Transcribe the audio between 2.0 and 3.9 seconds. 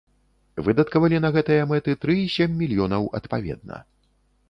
тры і сем мільёнаў адпаведна.